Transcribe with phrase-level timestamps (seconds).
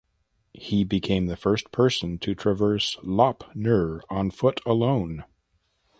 [0.55, 5.25] He became the first person to traverse Lop Nur on foot alone.